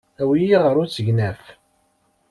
Awi-iyi 0.21 0.57
ɣer 0.63 0.75
usegnaf. 0.83 1.41